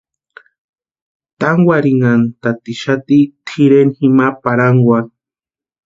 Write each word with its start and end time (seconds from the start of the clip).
Tankwarinhantatixati 1.39 3.19
tʼirenhani 3.45 3.95
jima 3.97 4.25
parhankwaru. 4.43 5.09